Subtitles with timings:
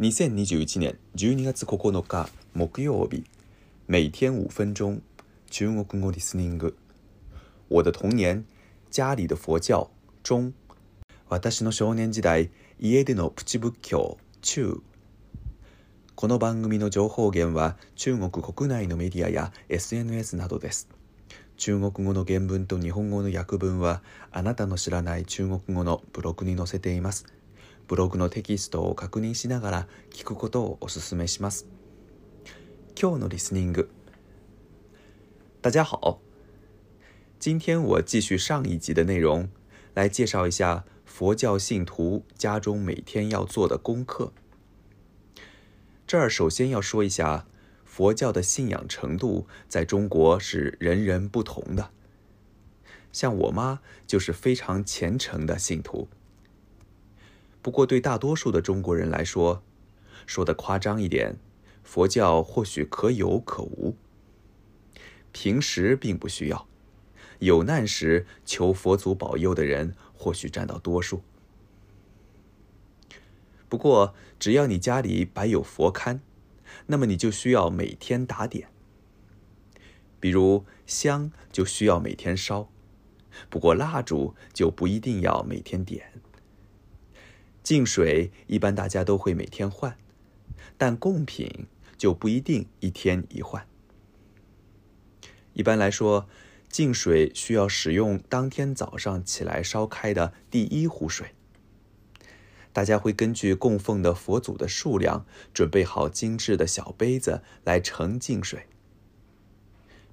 [0.00, 3.22] 2021年12月9日木曜日
[3.86, 5.00] 每天5分钟
[5.50, 6.76] 中国語リスニング
[7.68, 8.44] 我的童年
[8.90, 9.88] 家里的佛教
[10.24, 10.52] 中
[11.28, 14.82] 私の少年時代家でのプチ仏教中
[16.16, 20.88] この番組の情報源は中国国内のメディアや SNS などです
[21.56, 24.02] 中国語の原文と日本語の訳文は
[24.32, 27.26] あなたの知らない中国語のブログに載せています
[27.86, 31.66] ブログのテキストを確認しながら聞くことをお勧めします。
[33.00, 33.90] 今日のリスニング。
[35.60, 36.18] 大家好，
[37.38, 39.50] 今天我继续上一集的内容，
[39.92, 44.32] 来介绍一下佛教信徒家中每天要做的功课。
[46.06, 47.46] 这儿首先要说一下，
[47.84, 51.90] 佛教的信仰程度在中国是人人不同的。
[53.12, 56.08] 像我妈就是非常虔诚的信徒。
[57.64, 59.62] 不过，对大多数的中国人来说，
[60.26, 61.38] 说的夸张一点，
[61.82, 63.96] 佛教或许可有可无。
[65.32, 66.68] 平时并不需要，
[67.38, 71.22] 有难时求佛祖保佑的人或许占到多数。
[73.70, 76.20] 不过，只要你家里摆有佛龛，
[76.88, 78.68] 那么你就需要每天打点，
[80.20, 82.68] 比如香就需要每天烧，
[83.48, 86.12] 不过蜡烛就不一定要每天点。
[87.64, 89.96] 净水一般大家都会每天换，
[90.76, 93.66] 但贡品就不一定一天一换。
[95.54, 96.28] 一般来说，
[96.68, 101.28] 净水需要使用当天早上起来烧开的第一壶水。
[102.74, 108.66] 大家会根据供奉的佛祖的数量，准备好精致的小杯子来盛净水。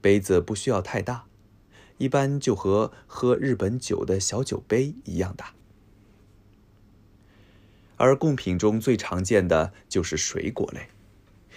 [0.00, 1.26] 杯子不需要太大，
[1.98, 5.52] 一般就和喝日本酒的小酒杯一样大。
[7.98, 10.88] 而贡品中最常见的就是水果类，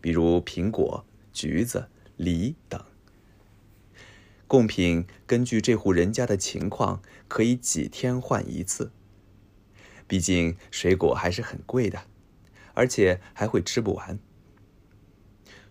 [0.00, 2.82] 比如苹果、橘子、梨等。
[4.48, 8.92] 贡品根据这户人家的情况，可以几天换一次。
[10.06, 12.04] 毕竟水果还是很贵的，
[12.74, 14.18] 而且还会吃不完。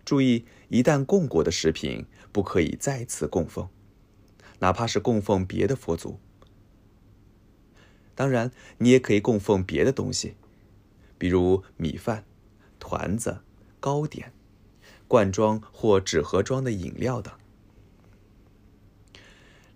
[0.04, 3.68] 注意，一旦供过的食品，不可以再次供奉，
[4.60, 6.18] 哪怕是供奉别的佛祖。
[8.16, 10.36] 当然，你也可以供奉别的东西。
[11.22, 12.24] 比如米饭、
[12.80, 13.42] 团子、
[13.78, 14.32] 糕点、
[15.06, 17.32] 罐装或纸盒装的饮料等。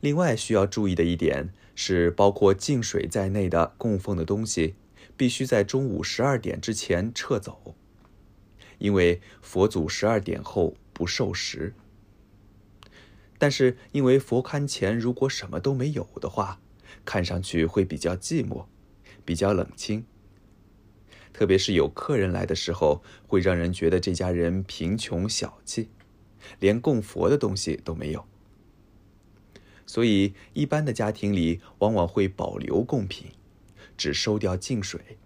[0.00, 4.74] 另外需要注意的一点是，包括净水在内的供奉的东西，
[5.16, 7.76] 必须在中午十二点之前撤走，
[8.78, 11.74] 因为佛祖十二点后不受食。
[13.38, 16.58] 但是，因为佛龛前如果什么都没有的话，
[17.04, 18.64] 看上去会比较寂寞，
[19.24, 20.04] 比较冷清。
[21.36, 25.90] 特别是有客人来的时候，会让人觉得这家人贫穷小气，
[26.60, 28.24] 连供佛的东西都没有。
[29.84, 33.32] 所以，一般的家庭里往往会保留贡品，
[33.98, 35.18] 只收掉净水。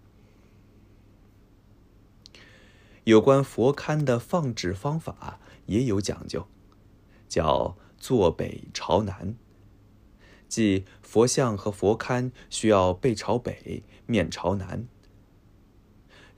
[3.04, 6.48] 有关佛龛的放置方法也有讲究，
[7.28, 9.36] 叫坐北朝南，
[10.48, 14.88] 即佛像和佛龛需要背朝北，面朝南。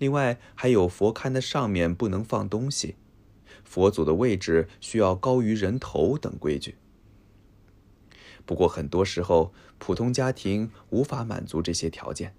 [0.02, 2.96] 另外，还有佛龛的上面不能放东西，
[3.62, 6.74] 佛祖的位置需要高于人头等规矩。
[8.44, 12.34] 不过，很多时候普通家庭无法满足这些条件。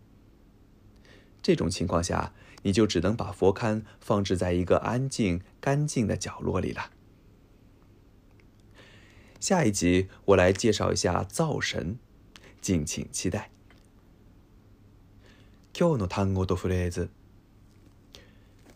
[1.41, 6.91] 这种情况下，你就只能把佛龛放置在一个安静、干净的角落里了。
[9.39, 11.97] 下一集我来介绍一下灶神，
[12.59, 13.49] 敬请期待。
[15.71, 17.07] 今日の単語とフレーズ。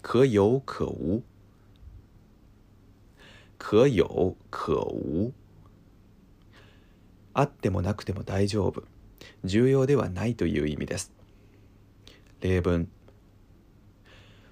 [0.02, 1.24] 可有可无，
[3.58, 5.34] 可有可无。
[7.34, 8.84] あってもなくても大丈夫、
[9.44, 11.12] 重要ではないという意味です。
[12.41, 12.88] 例文：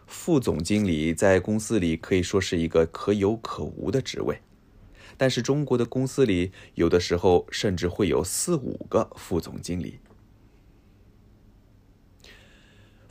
[0.08, 4.42] 副总经理在公司里可以说是一个可有可无的职位，
[5.18, 10.00] 但是中国的公司里有的时候甚至会有四五个副总经理。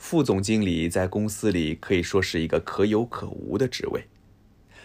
[0.07, 4.05] 副总经理在公司里可以说是一个可有可无的职位，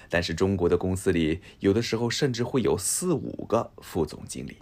[0.09, 4.57] 但是中国的公司里有的时候甚至会有四五个副总经理。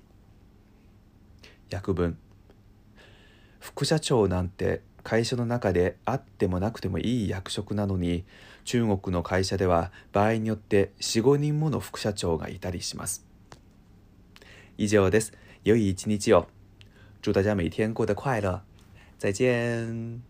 [1.71, 2.17] 原分
[3.61, 8.25] 副社長なんて会社の中であってもなくてもいい役職なのに、
[8.65, 13.25] 中国の会社では場合によって四五人もの副社長がいたりします。
[14.77, 15.33] 以上です。
[15.63, 16.47] 有意見の際、
[17.23, 18.61] 祝大家每天过得快乐。
[19.17, 20.21] 再见。